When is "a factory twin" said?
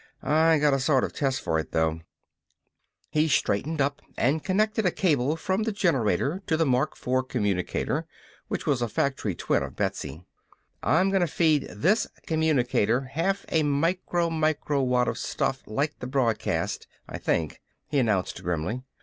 8.81-9.61